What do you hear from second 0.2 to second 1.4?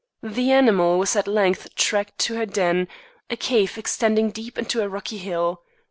The animal was at